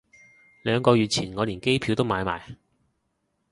[0.63, 2.57] 兩個月前我連機票都買埋